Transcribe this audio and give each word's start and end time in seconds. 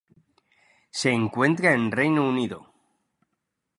Se 0.89 1.11
encuentra 1.11 1.73
en 1.75 1.91
Reino 1.91 2.27
Unido. 2.27 2.73